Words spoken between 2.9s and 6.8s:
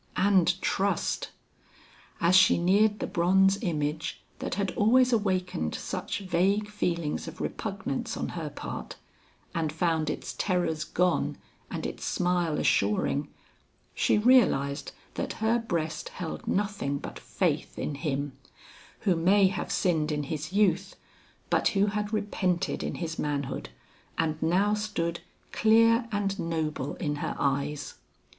the bronze image that had always awakened such vague